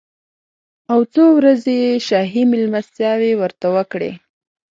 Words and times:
او 0.91 0.99
څو 1.13 1.23
ورځې 1.37 1.73
یې 1.83 1.91
شاهي 2.07 2.43
مېلمستیاوې 2.51 3.31
ورته 3.41 3.67
وکړې. 3.75 4.11